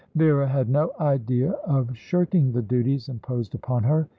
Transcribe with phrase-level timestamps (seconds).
[0.15, 4.07] Vera had no idea of shirking the duties imposed upon her.